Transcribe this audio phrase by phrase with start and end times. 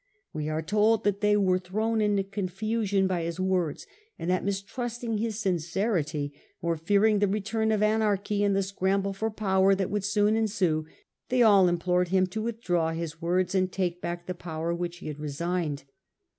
[0.33, 3.85] We are told that they were thrown into confusion by his words,
[4.17, 9.13] and that, mistrust ing his sincerity, or fearing the return of anarchy and the scramble
[9.13, 10.87] for power that would soon ensue,
[11.29, 15.07] they all implored him to withdraw his words and take back the power which he
[15.07, 15.83] had resigned.